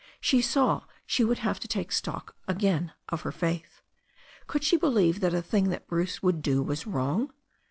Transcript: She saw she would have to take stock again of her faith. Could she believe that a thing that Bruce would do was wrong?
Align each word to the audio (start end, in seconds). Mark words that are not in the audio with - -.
She 0.19 0.41
saw 0.41 0.85
she 1.05 1.23
would 1.23 1.37
have 1.45 1.59
to 1.59 1.67
take 1.67 1.91
stock 1.91 2.35
again 2.47 2.91
of 3.09 3.21
her 3.21 3.31
faith. 3.31 3.83
Could 4.47 4.63
she 4.63 4.75
believe 4.75 5.19
that 5.19 5.35
a 5.35 5.43
thing 5.43 5.69
that 5.69 5.85
Bruce 5.85 6.23
would 6.23 6.41
do 6.41 6.63
was 6.63 6.87
wrong? 6.87 7.31